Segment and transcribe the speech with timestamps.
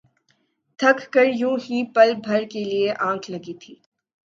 [0.79, 3.73] تھک کر یوں ہی پل بھر کے لیے آنکھ لگی تھی